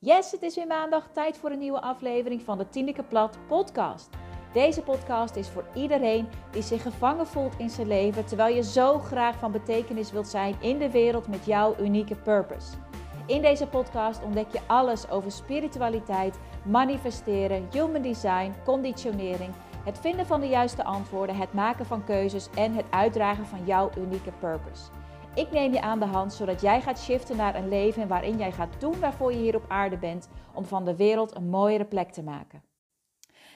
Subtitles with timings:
[0.00, 4.08] Yes, het is weer maandag, tijd voor een nieuwe aflevering van de Tineke Plat podcast.
[4.52, 8.98] Deze podcast is voor iedereen die zich gevangen voelt in zijn leven, terwijl je zo
[8.98, 12.76] graag van betekenis wilt zijn in de wereld met jouw unieke purpose.
[13.26, 19.54] In deze podcast ontdek je alles over spiritualiteit, manifesteren, human design, conditionering,
[19.84, 23.90] het vinden van de juiste antwoorden, het maken van keuzes en het uitdragen van jouw
[23.96, 24.97] unieke purpose.
[25.34, 28.52] Ik neem je aan de hand zodat jij gaat shiften naar een leven waarin jij
[28.52, 32.10] gaat doen waarvoor je hier op aarde bent om van de wereld een mooiere plek
[32.12, 32.62] te maken.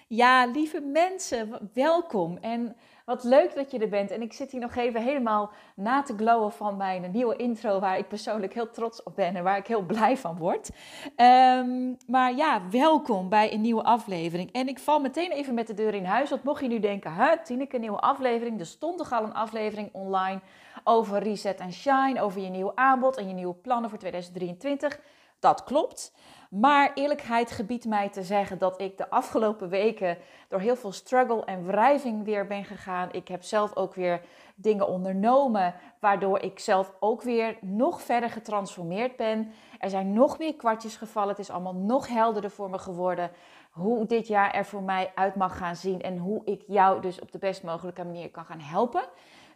[0.08, 4.10] Ja, lieve mensen, welkom en wat leuk dat je er bent.
[4.10, 7.98] En ik zit hier nog even helemaal na te glowen van mijn nieuwe intro, waar
[7.98, 10.70] ik persoonlijk heel trots op ben en waar ik heel blij van word.
[11.16, 14.52] Ehm, maar ja, welkom bij een nieuwe aflevering.
[14.52, 17.14] En ik val meteen even met de deur in huis, want mocht je nu denken,
[17.14, 18.60] hè, Tineke, een nieuwe aflevering.
[18.60, 20.40] Er stond toch al een aflevering online
[20.84, 25.00] over Reset and Shine, over je nieuwe aanbod en je nieuwe plannen voor 2023.
[25.38, 26.12] Dat klopt.
[26.60, 31.44] Maar eerlijkheid gebiedt mij te zeggen dat ik de afgelopen weken door heel veel struggle
[31.44, 33.08] en wrijving weer ben gegaan.
[33.12, 34.20] Ik heb zelf ook weer
[34.54, 39.52] dingen ondernomen, waardoor ik zelf ook weer nog verder getransformeerd ben.
[39.78, 41.28] Er zijn nog meer kwartjes gevallen.
[41.28, 43.30] Het is allemaal nog helderder voor me geworden
[43.70, 47.20] hoe dit jaar er voor mij uit mag gaan zien en hoe ik jou dus
[47.20, 49.02] op de best mogelijke manier kan gaan helpen.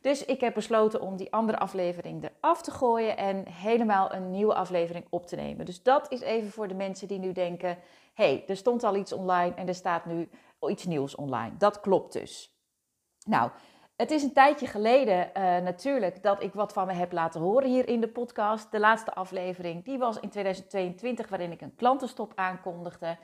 [0.00, 4.54] Dus ik heb besloten om die andere aflevering eraf te gooien en helemaal een nieuwe
[4.54, 5.66] aflevering op te nemen.
[5.66, 7.78] Dus dat is even voor de mensen die nu denken:
[8.14, 10.28] hey, er stond al iets online en er staat nu
[10.68, 11.56] iets nieuws online.
[11.56, 12.54] Dat klopt dus.
[13.26, 13.50] Nou,
[13.96, 17.68] het is een tijdje geleden uh, natuurlijk dat ik wat van me heb laten horen
[17.68, 18.70] hier in de podcast.
[18.70, 23.16] De laatste aflevering, die was in 2022, waarin ik een klantenstop aankondigde.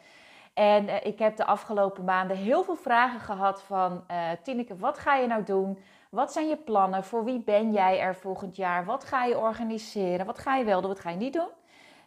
[0.55, 4.98] En uh, ik heb de afgelopen maanden heel veel vragen gehad van uh, Tineke, wat
[4.98, 5.79] ga je nou doen?
[6.14, 7.05] Wat zijn je plannen?
[7.05, 8.84] Voor wie ben jij er volgend jaar?
[8.84, 10.27] Wat ga je organiseren?
[10.27, 10.91] Wat ga je wel doen?
[10.91, 11.48] Wat ga je niet doen?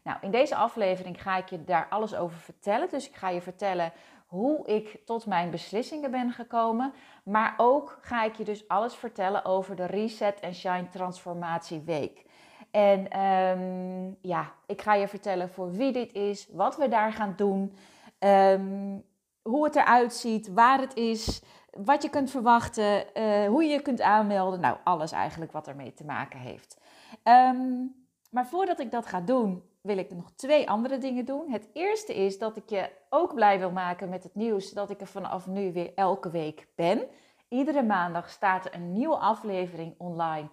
[0.04, 2.90] Nou, in deze aflevering ga ik je daar alles over vertellen.
[2.90, 3.92] Dus ik ga je vertellen
[4.26, 6.94] hoe ik tot mijn beslissingen ben gekomen.
[7.24, 12.26] Maar ook ga ik je dus alles vertellen over de Reset and Shine Transformatie Week.
[12.72, 17.34] En um, ja, ik ga je vertellen voor wie dit is, wat we daar gaan
[17.36, 17.78] doen,
[18.20, 19.04] um,
[19.50, 21.42] hoe het eruit ziet, waar het is,
[21.72, 24.60] wat je kunt verwachten, uh, hoe je je kunt aanmelden.
[24.60, 26.78] Nou, alles eigenlijk wat ermee te maken heeft.
[27.24, 27.96] Um,
[28.32, 31.52] maar voordat ik dat ga doen, wil ik nog twee andere dingen doen.
[31.52, 35.02] Het eerste is dat ik je ook blij wil maken met het nieuws dat ik
[35.02, 37.08] er vanaf nu weer elke week ben.
[37.48, 40.50] Iedere maandag staat er een nieuwe aflevering online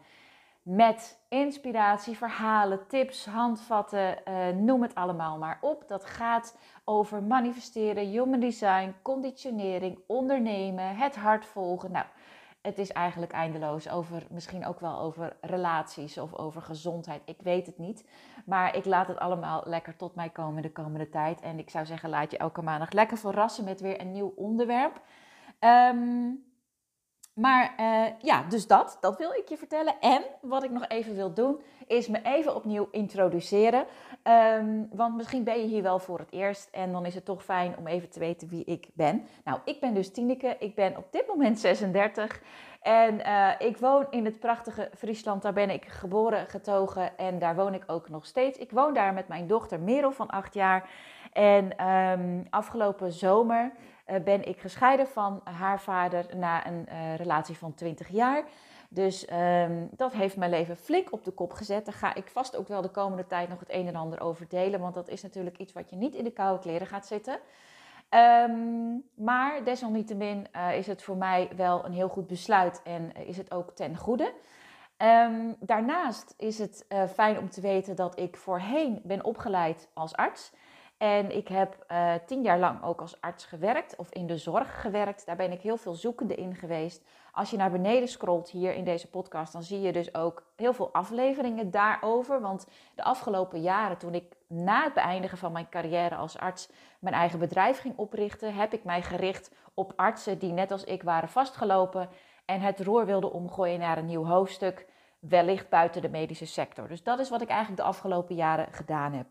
[0.63, 5.85] met inspiratie, verhalen, tips, handvatten, uh, noem het allemaal maar op.
[5.89, 11.93] Dat gaat over manifesteren, human design, conditionering, ondernemen, het hart volgen.
[11.93, 12.07] Nou,
[12.63, 17.23] het is eigenlijk eindeloos over, misschien ook wel over relaties of over gezondheid.
[17.25, 18.09] Ik weet het niet.
[18.45, 21.41] Maar ik laat het allemaal lekker tot mij komen de komende tijd.
[21.41, 25.01] En ik zou zeggen, laat je elke maandag lekker verrassen met weer een nieuw onderwerp.
[25.61, 26.52] Um,
[27.35, 29.95] maar uh, ja, dus dat, dat wil ik je vertellen.
[30.01, 33.85] En wat ik nog even wil doen, is me even opnieuw introduceren.
[34.59, 37.45] Um, want misschien ben je hier wel voor het eerst en dan is het toch
[37.45, 39.27] fijn om even te weten wie ik ben.
[39.45, 42.43] Nou, ik ben dus Tineke, ik ben op dit moment 36
[42.83, 45.43] en uh, ik woon in het prachtige Friesland.
[45.43, 48.59] Daar ben ik geboren, getogen en daar woon ik ook nog steeds.
[48.59, 50.89] Ik woon daar met mijn dochter Merel van 8 jaar.
[51.33, 53.73] En um, afgelopen zomer
[54.21, 58.45] ben ik gescheiden van haar vader na een uh, relatie van 20 jaar.
[58.89, 61.85] Dus um, dat heeft mijn leven flink op de kop gezet.
[61.85, 64.49] Daar ga ik vast ook wel de komende tijd nog het een en ander over
[64.49, 64.81] delen.
[64.81, 67.39] Want dat is natuurlijk iets wat je niet in de koude kleren gaat zitten.
[68.11, 73.37] Um, maar desalniettemin uh, is het voor mij wel een heel goed besluit en is
[73.37, 74.33] het ook ten goede.
[74.99, 80.53] Um, daarnaast is het fijn om te weten dat ik voorheen ben opgeleid als arts.
[81.03, 84.81] En ik heb uh, tien jaar lang ook als arts gewerkt of in de zorg
[84.81, 85.27] gewerkt.
[85.27, 87.05] Daar ben ik heel veel zoekende in geweest.
[87.33, 90.73] Als je naar beneden scrolt hier in deze podcast, dan zie je dus ook heel
[90.73, 92.41] veel afleveringen daarover.
[92.41, 96.69] Want de afgelopen jaren, toen ik na het beëindigen van mijn carrière als arts
[96.99, 101.03] mijn eigen bedrijf ging oprichten, heb ik mij gericht op artsen die net als ik
[101.03, 102.09] waren vastgelopen
[102.45, 104.87] en het roer wilden omgooien naar een nieuw hoofdstuk,
[105.19, 106.89] wellicht buiten de medische sector.
[106.89, 109.27] Dus dat is wat ik eigenlijk de afgelopen jaren gedaan heb.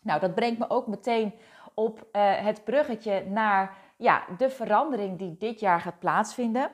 [0.00, 1.34] Nou, dat brengt me ook meteen
[1.74, 6.70] op uh, het bruggetje naar ja, de verandering die dit jaar gaat plaatsvinden.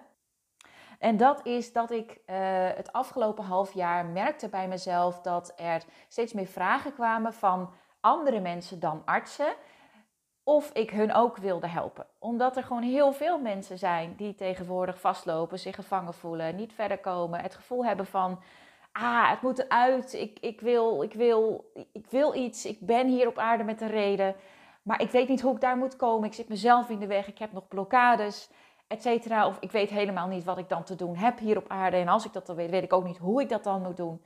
[0.98, 2.36] En dat is dat ik uh,
[2.74, 7.70] het afgelopen half jaar merkte bij mezelf dat er steeds meer vragen kwamen van
[8.00, 9.54] andere mensen dan artsen.
[10.44, 12.06] Of ik hun ook wilde helpen.
[12.18, 16.98] Omdat er gewoon heel veel mensen zijn die tegenwoordig vastlopen, zich gevangen voelen, niet verder
[16.98, 18.40] komen, het gevoel hebben van
[19.00, 20.12] ah, het moet eruit.
[20.12, 22.66] Ik, ik, wil, ik, wil, ik wil iets.
[22.66, 24.34] Ik ben hier op aarde met een reden.
[24.82, 26.28] Maar ik weet niet hoe ik daar moet komen.
[26.28, 27.28] Ik zit mezelf in de weg.
[27.28, 28.50] Ik heb nog blokkades,
[28.86, 29.46] et cetera.
[29.46, 31.96] Of ik weet helemaal niet wat ik dan te doen heb hier op aarde.
[31.96, 33.96] En als ik dat dan weet, weet ik ook niet hoe ik dat dan moet
[33.96, 34.22] doen.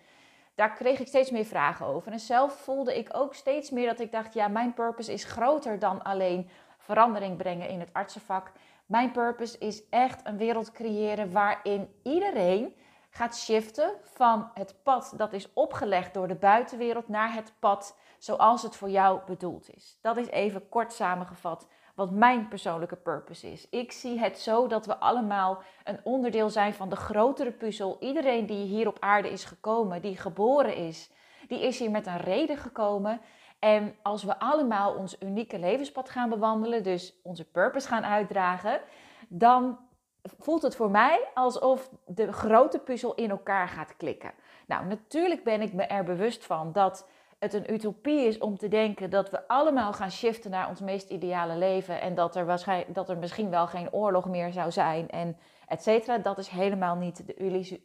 [0.55, 2.13] Daar kreeg ik steeds meer vragen over.
[2.13, 5.79] En zelf voelde ik ook steeds meer dat ik dacht: ja, mijn purpose is groter
[5.79, 8.53] dan alleen verandering brengen in het artsenvak.
[8.87, 12.75] Mijn purpose is echt een wereld creëren waarin iedereen
[13.11, 18.63] gaat shiften van het pad dat is opgelegd door de buitenwereld naar het pad zoals
[18.63, 19.99] het voor jou bedoeld is.
[20.01, 23.69] Dat is even kort samengevat wat mijn persoonlijke purpose is.
[23.69, 27.97] Ik zie het zo dat we allemaal een onderdeel zijn van de grotere puzzel.
[28.01, 31.11] Iedereen die hier op aarde is gekomen, die geboren is,
[31.49, 33.21] die is hier met een reden gekomen.
[33.59, 38.81] En als we allemaal ons unieke levenspad gaan bewandelen, dus onze purpose gaan uitdragen,
[39.29, 39.79] dan
[40.23, 44.33] voelt het voor mij alsof de grote puzzel in elkaar gaat klikken.
[44.67, 47.09] Nou, natuurlijk ben ik me er bewust van dat
[47.39, 51.11] het een utopie is om te denken dat we allemaal gaan shiften naar ons meest
[51.11, 55.09] ideale leven en dat er, waarschijnlijk, dat er misschien wel geen oorlog meer zou zijn
[55.09, 55.37] en
[55.67, 56.19] et cetera.
[56.19, 57.35] Dat is helemaal niet de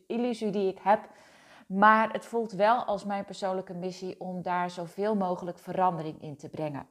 [0.07, 0.99] illusie, die ik heb.
[1.67, 6.49] Maar het voelt wel als mijn persoonlijke missie om daar zoveel mogelijk verandering in te
[6.49, 6.87] brengen.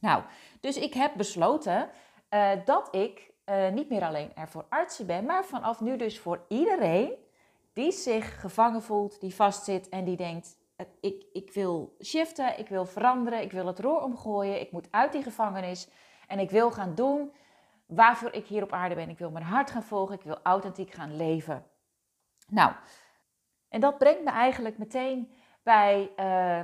[0.00, 0.22] Nou,
[0.60, 1.88] dus ik heb besloten
[2.30, 6.18] uh, dat ik uh, niet meer alleen er voor artsen ben, maar vanaf nu dus
[6.18, 7.12] voor iedereen
[7.72, 10.56] die zich gevangen voelt, die vastzit en die denkt:
[11.00, 15.12] ik, ik wil shiften, ik wil veranderen, ik wil het roer omgooien, ik moet uit
[15.12, 15.88] die gevangenis
[16.28, 17.32] en ik wil gaan doen
[17.86, 19.08] waarvoor ik hier op aarde ben.
[19.08, 21.64] Ik wil mijn hart gaan volgen, ik wil authentiek gaan leven.
[22.48, 22.72] Nou,
[23.68, 25.32] en dat brengt me eigenlijk meteen
[25.62, 26.16] bij uh,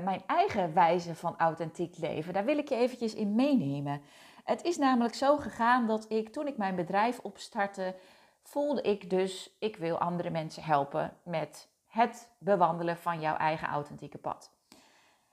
[0.05, 2.33] mijn eigen wijze van authentiek leven.
[2.33, 4.03] Daar wil ik je eventjes in meenemen.
[4.45, 7.95] Het is namelijk zo gegaan dat ik toen ik mijn bedrijf opstartte,
[8.43, 14.19] voelde ik dus, ik wil andere mensen helpen met het bewandelen van jouw eigen authentieke
[14.19, 14.51] pad.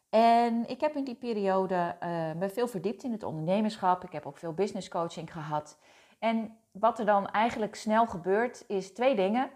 [0.09, 4.03] En ik heb in die periode uh, me veel verdiept in het ondernemerschap.
[4.03, 5.77] Ik heb ook veel business coaching gehad.
[6.19, 9.49] En wat er dan eigenlijk snel gebeurt, is twee dingen.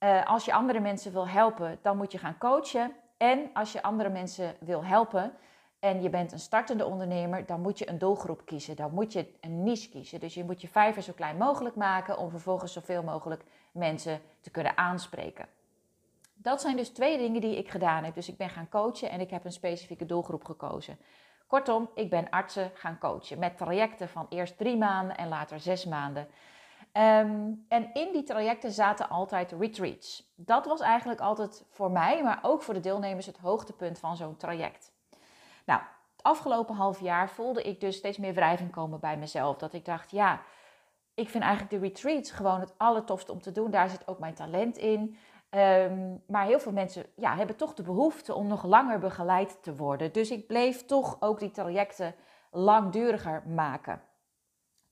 [0.00, 2.92] Uh, als je andere mensen wil helpen, dan moet je gaan coachen.
[3.16, 5.32] En als je andere mensen wil helpen,
[5.78, 8.76] en je bent een startende ondernemer, dan moet je een doelgroep kiezen.
[8.76, 10.20] Dan moet je een niche kiezen.
[10.20, 14.50] Dus je moet je vijver zo klein mogelijk maken om vervolgens zoveel mogelijk mensen te
[14.50, 15.46] kunnen aanspreken.
[16.34, 18.14] Dat zijn dus twee dingen die ik gedaan heb.
[18.14, 20.98] Dus ik ben gaan coachen en ik heb een specifieke doelgroep gekozen.
[21.46, 25.84] Kortom, ik ben artsen gaan coachen met trajecten van eerst drie maanden en later zes
[25.84, 26.28] maanden.
[26.92, 30.32] Um, en in die trajecten zaten altijd retreats.
[30.34, 34.36] Dat was eigenlijk altijd voor mij, maar ook voor de deelnemers, het hoogtepunt van zo'n
[34.36, 34.92] traject.
[35.68, 35.80] Nou,
[36.16, 39.56] het afgelopen half jaar voelde ik dus steeds meer wrijving komen bij mezelf.
[39.56, 40.40] Dat ik dacht, ja,
[41.14, 43.70] ik vind eigenlijk de retreats gewoon het allertofste om te doen.
[43.70, 45.16] Daar zit ook mijn talent in.
[45.50, 49.76] Um, maar heel veel mensen ja, hebben toch de behoefte om nog langer begeleid te
[49.76, 50.12] worden.
[50.12, 52.14] Dus ik bleef toch ook die trajecten
[52.50, 54.02] langduriger maken.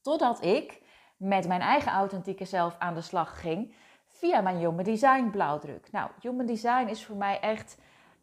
[0.00, 0.82] Totdat ik
[1.16, 3.74] met mijn eigen authentieke zelf aan de slag ging
[4.08, 5.92] via mijn Human Design blauwdruk.
[5.92, 7.78] Nou, Human Design is voor mij echt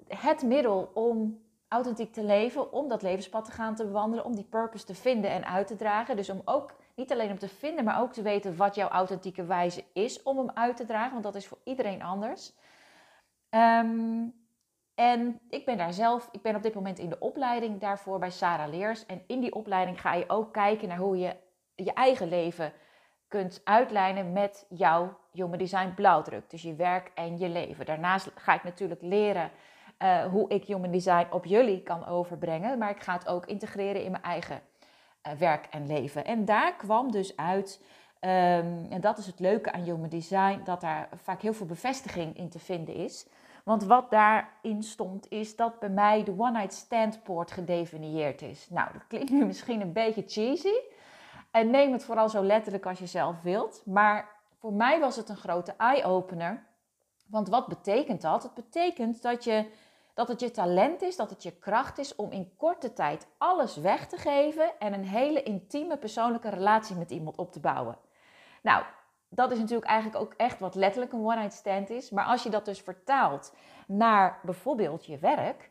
[0.07, 1.41] het middel om
[1.73, 5.31] authentiek te leven, om dat levenspad te gaan te bewandelen, om die purpose te vinden
[5.31, 6.15] en uit te dragen.
[6.15, 9.45] Dus om ook niet alleen om te vinden, maar ook te weten wat jouw authentieke
[9.45, 12.53] wijze is om hem uit te dragen, want dat is voor iedereen anders.
[13.49, 14.41] Um,
[14.95, 18.29] en ik ben daar zelf, ik ben op dit moment in de opleiding daarvoor bij
[18.29, 19.05] Sarah Leers.
[19.05, 21.35] En in die opleiding ga je ook kijken naar hoe je
[21.75, 22.73] je eigen leven
[23.27, 26.49] kunt uitlijnen met jouw Human Design blauwdruk.
[26.49, 27.85] Dus je werk en je leven.
[27.85, 29.51] Daarnaast ga ik natuurlijk leren
[30.03, 32.77] uh, hoe ik Human Design op jullie kan overbrengen.
[32.77, 34.61] Maar ik ga het ook integreren in mijn eigen
[35.27, 36.25] uh, werk en leven.
[36.25, 37.81] En daar kwam dus uit,
[38.19, 42.37] um, en dat is het leuke aan Human Design, dat daar vaak heel veel bevestiging
[42.37, 43.27] in te vinden is.
[43.63, 48.69] Want wat daarin stond, is dat bij mij de one-night stand poort gedefinieerd is.
[48.69, 50.75] Nou, dat klinkt nu misschien een beetje cheesy.
[51.51, 53.81] En neem het vooral zo letterlijk als je zelf wilt.
[53.85, 54.29] Maar
[54.59, 56.63] voor mij was het een grote eye-opener.
[57.27, 58.43] Want wat betekent dat?
[58.43, 59.65] Het betekent dat je
[60.13, 63.77] dat het je talent is, dat het je kracht is om in korte tijd alles
[63.77, 67.97] weg te geven en een hele intieme persoonlijke relatie met iemand op te bouwen.
[68.61, 68.83] Nou,
[69.29, 72.09] dat is natuurlijk eigenlijk ook echt wat letterlijk een one-night stand is.
[72.09, 73.53] Maar als je dat dus vertaalt
[73.87, 75.69] naar bijvoorbeeld je werk,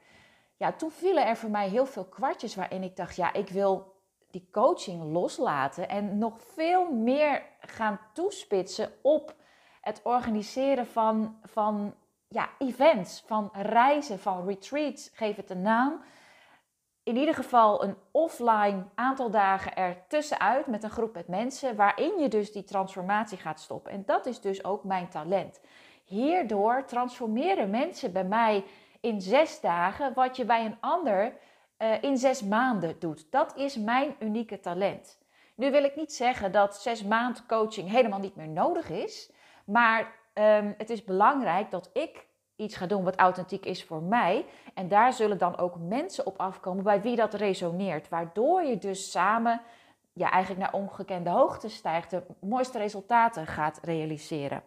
[0.57, 3.93] ja, toen vielen er voor mij heel veel kwartjes waarin ik dacht, ja, ik wil
[4.31, 9.35] die coaching loslaten en nog veel meer gaan toespitsen op
[9.81, 11.95] het organiseren van, van
[12.33, 16.03] ja, events, van reizen, van retreats, geef het een naam.
[17.03, 22.19] In ieder geval een offline aantal dagen er tussenuit met een groep met mensen waarin
[22.19, 23.93] je dus die transformatie gaat stoppen.
[23.93, 25.61] En dat is dus ook mijn talent.
[26.05, 28.65] hierdoor transformeren mensen bij mij
[29.01, 31.33] in zes dagen wat je bij een ander
[31.79, 33.31] uh, in zes maanden doet.
[33.31, 35.19] Dat is mijn unieke talent.
[35.55, 39.33] Nu wil ik niet zeggen dat zes maand coaching helemaal niet meer nodig is.
[39.65, 44.47] Maar um, het is belangrijk dat ik iets ga doen wat authentiek is voor mij.
[44.75, 48.09] En daar zullen dan ook mensen op afkomen bij wie dat resoneert.
[48.09, 49.61] Waardoor je dus samen
[50.13, 54.63] ja, eigenlijk naar ongekende hoogte stijgt, de mooiste resultaten gaat realiseren.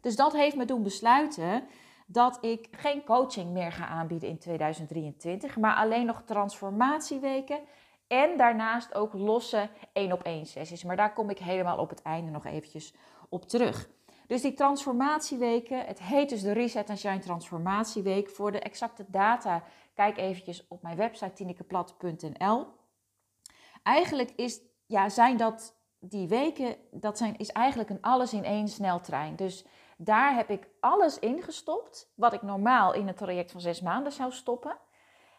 [0.00, 1.64] Dus dat heeft me doen besluiten
[2.06, 7.60] dat ik geen coaching meer ga aanbieden in 2023, maar alleen nog transformatieweken
[8.06, 10.84] en daarnaast ook losse één op één sessies.
[10.84, 12.94] Maar daar kom ik helemaal op het einde nog eventjes
[13.28, 13.88] op terug.
[14.30, 18.28] Dus die transformatieweken, het heet dus de Reset and Shine Transformatieweek.
[18.28, 19.62] Voor de exacte data
[19.94, 22.66] kijk eventjes op mijn website tinikeplat.nl.
[23.82, 28.68] Eigenlijk is, ja, zijn dat die weken, dat zijn, is eigenlijk een alles in één
[28.68, 29.36] sneltrein.
[29.36, 29.64] Dus
[29.96, 34.32] daar heb ik alles ingestopt wat ik normaal in een traject van zes maanden zou
[34.32, 34.76] stoppen.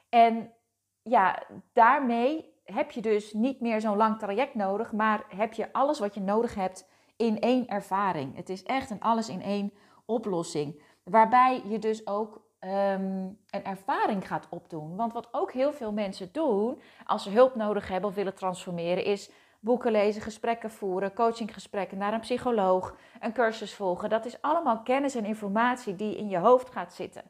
[0.09, 0.53] En
[1.01, 1.43] ja,
[1.73, 6.13] daarmee heb je dus niet meer zo'n lang traject nodig, maar heb je alles wat
[6.13, 6.89] je nodig hebt
[7.21, 8.35] in één ervaring.
[8.35, 9.73] Het is echt een alles in één
[10.05, 10.81] oplossing.
[11.03, 14.95] Waarbij je dus ook ehm, een ervaring gaat opdoen.
[14.95, 19.05] Want wat ook heel veel mensen doen als ze hulp nodig hebben of willen transformeren,
[19.05, 24.09] is boeken lezen, gesprekken voeren, coachinggesprekken naar een psycholoog, een cursus volgen.
[24.09, 27.23] Dat is allemaal kennis en informatie die in je hoofd gaat zitten.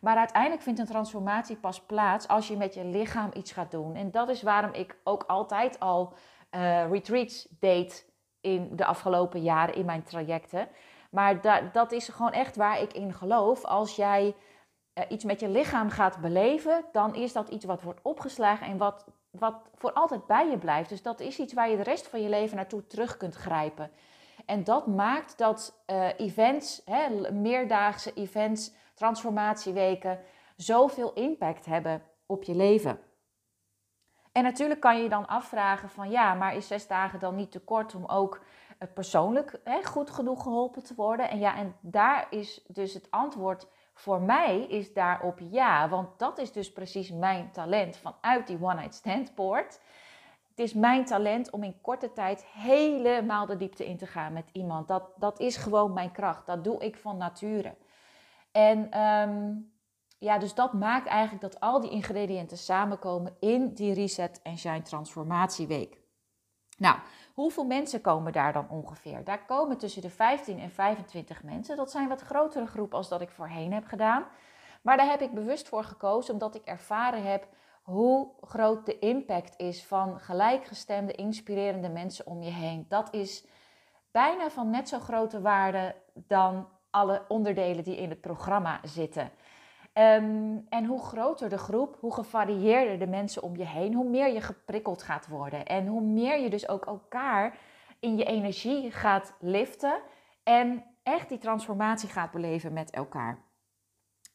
[0.00, 3.94] Maar uiteindelijk vindt een transformatie pas plaats als je met je lichaam iets gaat doen.
[3.94, 6.12] En dat is waarom ik ook altijd al
[6.50, 8.09] uh, retreats deed
[8.40, 10.68] in de afgelopen jaren in mijn trajecten.
[11.10, 13.64] Maar da dat is gewoon echt waar ik in geloof.
[13.64, 14.34] Als jij
[14.94, 18.76] uh, iets met je lichaam gaat beleven, dan is dat iets wat wordt opgeslagen en
[18.76, 20.88] wat, wat voor altijd bij je blijft.
[20.88, 23.90] Dus dat is iets waar je de rest van je leven naartoe terug kunt grijpen.
[24.46, 30.18] En dat maakt dat uh, events, hè, meerdaagse events, transformatieweken,
[30.56, 32.98] zoveel impact hebben op je leven.
[34.40, 37.50] En natuurlijk kan je je dan afvragen van ja, maar is zes dagen dan niet
[37.50, 38.40] te kort om ook
[38.78, 41.30] eh, persoonlijk hè, goed genoeg geholpen te worden?
[41.30, 46.38] En ja, en daar is dus het antwoord voor mij is daarop ja, want dat
[46.38, 49.80] is dus precies mijn talent vanuit die one-night stand poort.
[50.50, 54.48] Het is mijn talent om in korte tijd helemaal de diepte in te gaan met
[54.52, 54.88] iemand.
[54.88, 56.46] Dat, dat is gewoon mijn kracht.
[56.46, 57.74] Dat doe ik van nature.
[58.52, 59.72] En um,
[60.20, 64.82] ja, dus dat maakt eigenlijk dat al die ingrediënten samenkomen in die Reset en Shine
[64.82, 65.98] Transformatieweek.
[66.78, 66.98] Nou,
[67.34, 69.24] hoeveel mensen komen daar dan ongeveer?
[69.24, 71.76] Daar komen tussen de 15 en 25 mensen.
[71.76, 74.24] Dat zijn wat grotere groepen als dat ik voorheen heb gedaan.
[74.82, 77.48] Maar daar heb ik bewust voor gekozen omdat ik ervaren heb
[77.82, 82.86] hoe groot de impact is van gelijkgestemde, inspirerende mensen om je heen.
[82.88, 83.46] Dat is
[84.10, 89.30] bijna van net zo grote waarde dan alle onderdelen die in het programma zitten.
[89.92, 94.32] Ehm, en hoe groter de groep, hoe gevarieerder de mensen om je heen, hoe meer
[94.32, 95.66] je geprikkeld gaat worden.
[95.66, 97.58] En hoe meer je dus ook elkaar
[98.00, 100.00] in je energie gaat liften
[100.42, 103.49] en echt die transformatie gaat beleven met elkaar.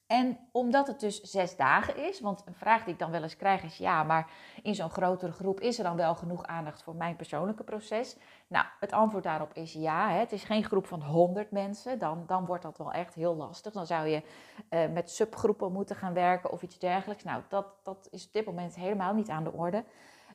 [0.08, 3.36] En omdat het dus zes dagen is, want een vraag die ik dan wel eens
[3.36, 4.32] krijg is: ja, maar
[4.64, 8.18] in zo'n grotere groep is er dan wel genoeg aandacht voor mijn persoonlijke proces?
[8.48, 10.10] Nou, het antwoord daarop is ja.
[10.10, 13.74] Het is geen groep van 100 mensen, dan, dan wordt dat wel echt heel lastig.
[13.74, 14.24] Dan zou je
[14.70, 17.24] uh, met subgroepen moeten gaan werken of iets dergelijks.
[17.24, 19.84] Nou, dat, dat is op dit moment helemaal niet aan de orde.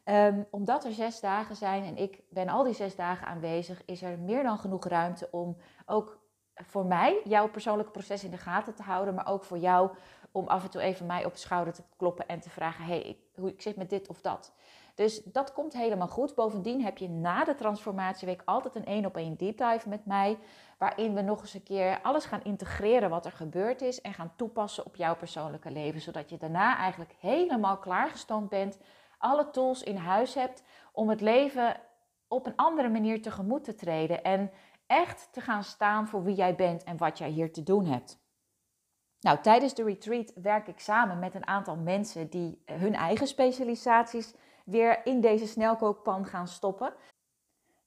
[0.05, 4.03] Um, omdat er zes dagen zijn en ik ben al die zes dagen aanwezig, is
[4.03, 6.20] er meer dan genoeg ruimte om ook
[6.67, 9.91] voor mij jouw persoonlijke proces in de gaten te houden, maar ook voor jou
[10.33, 13.17] om af en toe even mij op de schouder te kloppen en te vragen: hey,
[13.35, 14.53] hoe ik zit met dit of dat.
[14.95, 16.35] Dus dat komt helemaal goed.
[16.35, 20.39] Bovendien heb je na de transformatieweek altijd een één op één deep dive met mij,
[20.79, 24.33] waarin we nog eens een keer alles gaan integreren wat er gebeurd is en gaan
[24.37, 28.79] toepassen op jouw persoonlijke leven, zodat je daarna eigenlijk helemaal klaargestoomd bent,
[29.19, 30.63] alle tools in huis hebt
[30.93, 31.77] om het leven
[32.29, 34.51] op een andere manier tegemoet te treden en
[34.91, 38.19] echt te gaan staan voor wie jij bent en wat jij hier te doen hebt.
[39.21, 44.35] Nou, tijdens de retreat werk ik samen met een aantal mensen die hun eigen specialisaties
[44.65, 46.93] weer in deze snelkookpan gaan stoppen.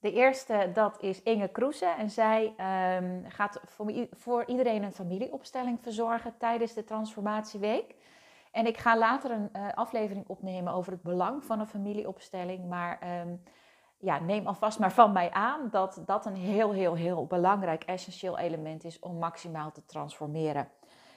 [0.00, 1.86] De eerste, dat is Inge Kroese.
[1.86, 2.54] En zij
[2.96, 7.94] um, gaat voor, voor, iedereen een familieopstelling verzorgen tijdens de transformatieweek.
[8.52, 12.68] En ik ga later een uh, aflevering opnemen over het belang van een familieopstelling.
[12.68, 13.42] Maar um,
[14.04, 18.38] ja, neem alvast maar van mij aan dat dat een heel, heel, heel belangrijk, essentieel
[18.38, 20.68] element is om maximaal te transformeren.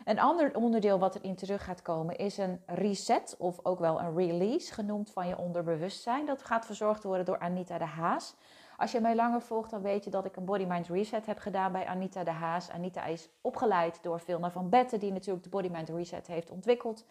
[0.05, 4.15] Een ander onderdeel wat erin terug gaat komen is een reset of ook wel een
[4.15, 6.25] release genoemd van je onderbewustzijn.
[6.25, 8.35] Dat gaat verzorgd worden door Anita de Haas.
[8.77, 11.37] Als je mij langer volgt, dan weet je dat ik een Body Mind Reset heb
[11.37, 12.69] gedaan bij Anita de Haas.
[12.69, 17.05] Anita is opgeleid door Vilna van Betten, die natuurlijk de Body Mind Reset heeft ontwikkeld.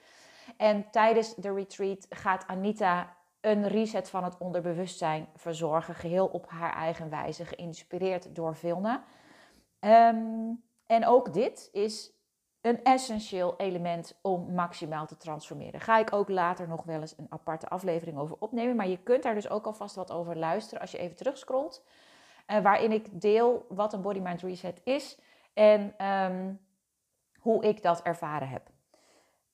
[0.57, 3.17] En tijdens de retreat gaat Anita
[3.47, 9.05] een reset van het onderbewustzijn verzorgen, geheel op haar eigen wijze, geïnspireerd door Vilna.
[9.79, 10.53] Ehm,
[10.87, 12.13] en ook dit is
[12.61, 15.81] een essentieel element om maximaal te transformeren.
[15.81, 18.77] Ga ik ook later nog wel eens een aparte aflevering over opnemen.
[18.77, 21.85] Maar je kunt daar dus ook alvast wat over luisteren als je even terugscrollt.
[22.47, 25.19] Uh, waarin ik deel wat een body mind reset is
[25.55, 26.55] en ehm,
[27.39, 28.71] hoe ik dat ervaren heb.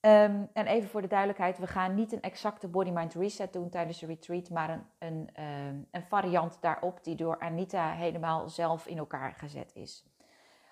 [0.03, 3.69] Ehm, en even voor de duidelijkheid, we gaan niet een exacte body mind reset doen
[3.69, 8.87] tijdens de retreat, maar een, een, um, een variant daarop die door Anita helemaal zelf
[8.87, 10.05] in elkaar gezet is.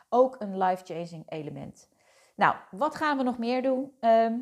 [0.09, 1.89] Ook een life-changing element.
[2.35, 3.93] Nou, wat gaan we nog meer doen?
[4.01, 4.35] Ehm,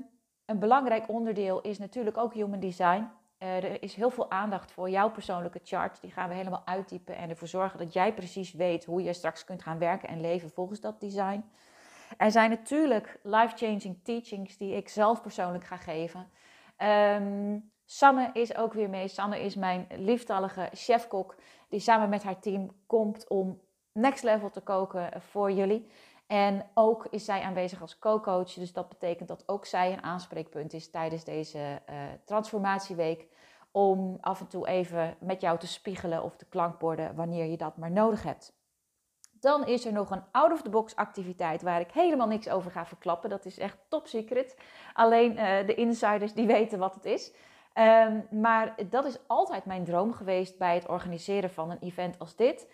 [0.45, 3.11] een belangrijk onderdeel is natuurlijk ook human design.
[3.38, 6.00] Uh, er is heel veel aandacht voor jouw persoonlijke chart.
[6.00, 9.45] Die gaan we helemaal uittypen en ervoor zorgen dat jij precies weet hoe je straks
[9.45, 11.45] kunt gaan werken en leven volgens dat design.
[12.16, 16.30] Er zijn natuurlijk life-changing teachings die ik zelf persoonlijk ga geven.
[16.78, 19.08] Um, Sanne is ook weer mee.
[19.08, 21.36] Sanne is mijn lieftallige chefkok
[21.68, 23.60] die samen met haar team komt om
[23.92, 25.90] next level te koken voor jullie.
[26.26, 28.52] En ook is zij aanwezig als co-coach.
[28.52, 33.26] Dus dat betekent dat ook zij een aanspreekpunt is tijdens deze uh, transformatieweek.
[33.70, 37.76] Om af en toe even met jou te spiegelen of te klankborden wanneer je dat
[37.76, 38.57] maar nodig hebt.
[39.40, 43.30] Dan is er nog een out-of-the-box activiteit waar ik helemaal niks over ga verklappen.
[43.30, 44.57] Dat is echt top secret.
[44.92, 47.33] Alleen uh, de insiders die weten wat het is.
[47.75, 52.37] Um, maar dat is altijd mijn droom geweest bij het organiseren van een event als
[52.37, 52.66] dit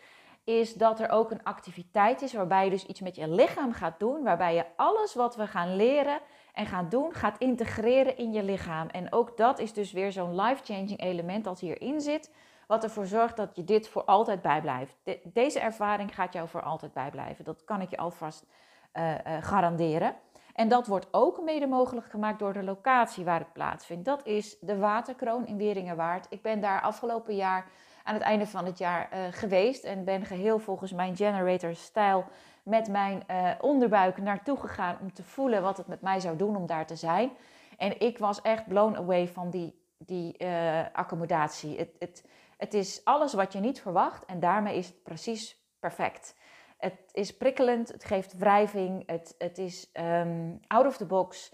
[0.44, 3.98] is dat er ook een activiteit is waarbij je dus iets met je lichaam gaat
[3.98, 6.20] doen, waarbij je alles wat we gaan leren
[6.52, 8.88] en gaan doen gaat integreren in je lichaam.
[8.88, 12.30] En ook dat is dus weer zo'n life-changing element dat hierin zit,
[12.66, 14.96] wat ervoor zorgt dat je dit voor altijd bijblijft.
[15.02, 17.44] De, deze ervaring gaat jou voor altijd bijblijven.
[17.44, 18.46] Dat kan ik je alvast
[18.94, 20.16] uh, uh, garanderen.
[20.54, 24.04] En dat wordt ook mede mogelijk gemaakt door de locatie waar het plaatsvindt.
[24.04, 26.26] Dat is de Waterkroon in Weringenwaard.
[26.30, 27.66] Ik ben daar afgelopen jaar
[28.02, 29.84] aan het einde van het jaar uh, geweest.
[29.84, 32.24] En ben geheel volgens mijn generator stijl
[32.62, 36.56] met mijn uh, onderbuik naartoe gegaan om te voelen wat het met mij zou doen
[36.56, 37.30] om daar te zijn.
[37.78, 40.46] En ik was echt blown away van die, die
[40.92, 41.78] accommodatie.
[41.78, 42.24] Het, het,
[42.56, 46.36] het is alles wat je niet verwacht en daarmee is het precies perfect.
[46.78, 51.52] Het is prikkelend, het geeft wrijving, het, het is um, out of the box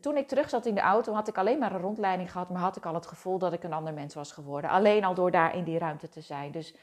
[0.00, 2.60] toen ik terug zat in de auto, had ik alleen maar een rondleiding gehad, maar
[2.60, 4.70] had ik al het gevoel dat ik een ander mens was geworden.
[4.70, 6.52] Alleen al door daar in die ruimte te zijn.
[6.52, 6.74] Dus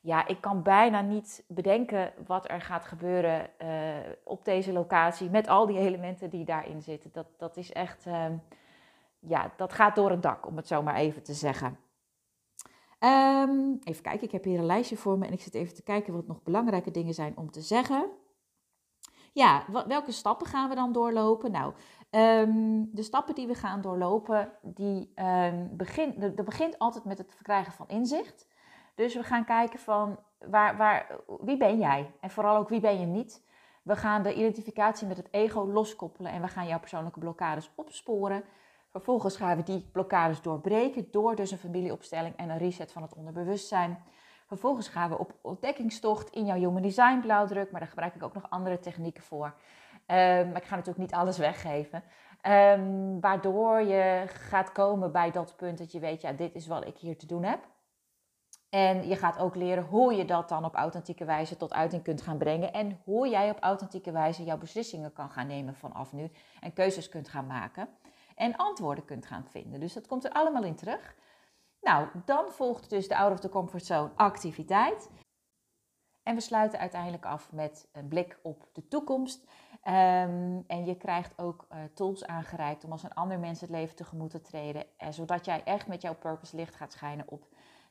[0.00, 3.68] ja, ik kan bijna niet bedenken wat er gaat gebeuren uh,
[4.24, 7.10] op deze locatie met al die elementen die daarin zitten.
[7.12, 8.24] Dat, dat is echt, uh,
[9.18, 11.78] ja, dat gaat door het dak, om het zo maar even te zeggen.
[13.00, 15.82] Um, even kijken, ik heb hier een lijstje voor me en ik zit even te
[15.82, 18.10] kijken wat nog belangrijke dingen zijn om te zeggen.
[19.32, 21.50] Ja, welke stappen gaan we dan doorlopen?
[21.50, 21.74] Nou,
[22.10, 25.76] um, de stappen die we gaan doorlopen, die um,
[26.16, 28.46] dat begint altijd met het verkrijgen van inzicht.
[28.94, 32.10] Dus we gaan kijken van waar, waar, wie ben jij?
[32.20, 33.46] En vooral ook wie ben je niet?
[33.82, 38.44] We gaan de identificatie met het ego loskoppelen en we gaan jouw persoonlijke blokkades opsporen.
[38.90, 43.14] Vervolgens gaan we die blokkades doorbreken door dus een familieopstelling en een reset van het
[43.14, 44.02] onderbewustzijn.
[44.46, 48.34] Vervolgens gaan we op ontdekkingstocht in jouw Human Design blauwdruk, maar daar gebruik ik ook
[48.34, 49.46] nog andere technieken voor.
[49.46, 52.02] Um, maar ik ga natuurlijk niet alles weggeven.
[52.42, 56.86] Um, waardoor je gaat komen bij dat punt dat je weet, ja, dit is wat
[56.86, 57.68] ik hier te doen heb.
[58.68, 62.22] En je gaat ook leren hoe je dat dan op authentieke wijze tot uiting kunt
[62.22, 62.72] gaan brengen.
[62.72, 66.30] En hoe jij op authentieke wijze jouw beslissingen kan gaan nemen vanaf nu.
[66.60, 67.88] En keuzes kunt gaan maken.
[68.38, 69.80] En antwoorden kunt gaan vinden.
[69.80, 71.14] Dus dat komt er allemaal in terug.
[71.80, 75.10] Nou, dan volgt dus de out of the comfort zone activiteit.
[76.22, 79.42] En we sluiten uiteindelijk af met een blik op de toekomst.
[79.84, 83.96] Um, en je krijgt ook uh, tools aangereikt om als een ander mens het leven
[83.96, 84.86] tegemoet te treden.
[84.98, 87.46] Uh, zodat jij echt met jouw purpose licht gaat schijnen op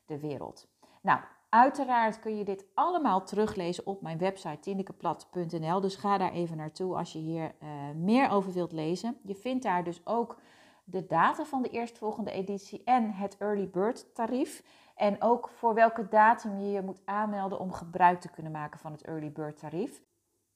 [0.06, 0.68] de wereld.
[1.02, 5.80] Nou, uiteraard kun je dit allemaal teruglezen op mijn website tindekeplat.nl.
[5.80, 9.18] Dus ga daar even naartoe als je hier uh, meer over wilt lezen.
[9.22, 10.38] Je vindt daar dus ook
[10.84, 14.62] de data van de eerstvolgende editie en het early bird tarief.
[14.94, 18.92] En ook voor welke datum je je moet aanmelden om gebruik te kunnen maken van
[18.92, 20.02] het early bird tarief.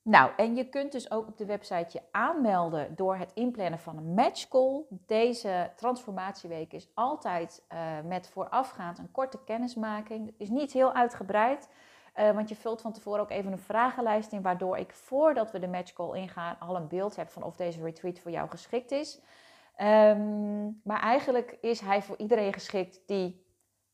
[0.05, 3.97] Nou, en je kunt dus ook op de website je aanmelden door het inplannen van
[3.97, 4.83] een match call.
[4.89, 10.27] Deze transformatieweek is altijd uh, met voorafgaand een korte kennismaking.
[10.27, 11.69] Het is niet heel uitgebreid,
[12.17, 15.59] uh, want je vult van tevoren ook even een vragenlijst in, waardoor ik voordat we
[15.59, 18.91] de match call ingaan al een beeld heb van of deze retreat voor jou geschikt
[18.91, 19.21] is.
[19.79, 23.47] Um, maar eigenlijk is hij voor iedereen geschikt die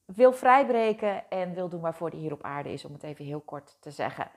[0.04, 3.40] wil vrijbreken en wil doen waarvoor hij hier op aarde is, om het even heel
[3.40, 4.30] kort te zeggen.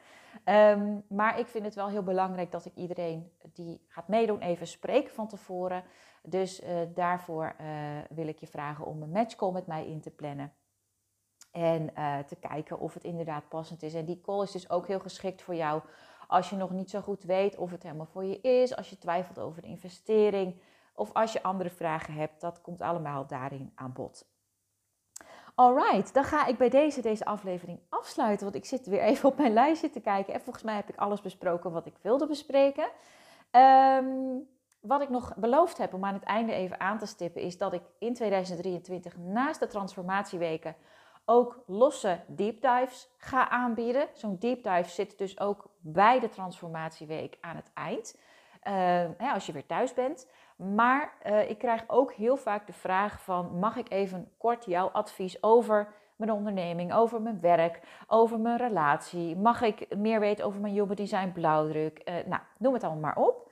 [0.44, 4.67] Ehm, maar ik vind het wel heel belangrijk dat ik iedereen die gaat meedoen even
[4.67, 5.84] spreek van tevoren.
[6.24, 7.67] Dus uh, daarvoor uh,
[8.10, 10.54] wil ik je vragen om een matchcall met mij in te plannen.
[11.52, 13.94] En uh, te kijken of het inderdaad passend is.
[13.94, 15.82] En die call is dus ook heel geschikt voor jou
[16.28, 18.76] als je nog niet zo goed weet of het helemaal voor je is.
[18.76, 20.62] Als je twijfelt over de investering.
[20.94, 22.41] Of als je andere vragen hebt.
[22.41, 24.31] Dat komt allemaal daarin aan bod.
[25.56, 28.44] Alright, dan ga ik bij deze, deze aflevering afsluiten.
[28.44, 30.34] Want ik zit weer even op mijn lijstje te kijken.
[30.34, 32.88] En volgens mij heb ik alles besproken wat ik wilde bespreken.
[33.52, 34.48] Um,
[34.82, 37.74] wat ik nog beloofd heb om aan het einde even aan te stippen, is dat
[37.74, 40.76] ik in 2023 naast de transformatieweken
[41.26, 44.08] ook losse deep dives ga aanbieden.
[44.14, 48.18] Zo'n deep dive zit dus ook bij de transformatieweek aan het eind,
[48.64, 48.74] uh,
[49.18, 50.28] hè, als je weer thuis bent.
[50.62, 54.88] Maar uh, ik krijg ook heel vaak de vraag van, mag ik even kort jouw
[54.88, 59.36] advies over mijn onderneming, over mijn werk, over mijn relatie?
[59.36, 62.02] Mag ik meer weten over mijn Human Design blauwdruk?
[62.06, 63.51] Uh, nou, noem het allemaal maar op.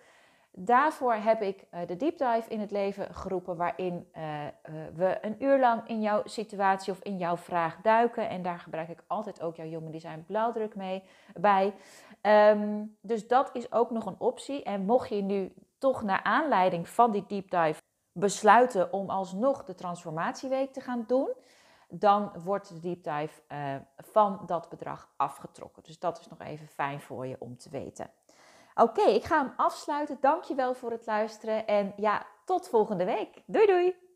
[0.61, 4.49] Daarvoor heb ik uh, de deep dive in het leven geroepen, waarin uh, uh,
[4.93, 8.29] we een uur lang in jouw situatie of in jouw vraag duiken.
[8.29, 11.73] En daar gebruik ik altijd ook jouw Human Design blauwdruk mee bij.
[12.21, 14.63] Um, dus dat is ook nog een optie.
[14.63, 19.75] En mocht je nu toch naar aanleiding van die deep dive besluiten om alsnog de
[19.75, 21.33] transformatieweek te gaan doen,
[21.89, 23.41] dan wordt de deep dive
[23.97, 25.83] van dat bedrag afgetrokken.
[25.83, 28.09] Dus dat is nog even fijn voor je om te weten.
[28.81, 30.17] Oké, ik ga hem afsluiten.
[30.21, 33.43] Dankjewel voor het luisteren en ja, tot volgende week.
[33.45, 34.08] Doei doei!